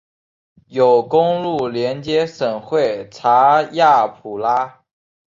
[0.69, 4.81] 有公路连接省会查亚普拉。